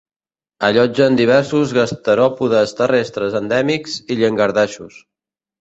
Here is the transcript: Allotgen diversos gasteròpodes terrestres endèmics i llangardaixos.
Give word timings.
Allotgen 0.67 1.17
diversos 1.19 1.75
gasteròpodes 1.79 2.75
terrestres 2.81 3.39
endèmics 3.43 4.03
i 4.17 4.21
llangardaixos. 4.23 4.99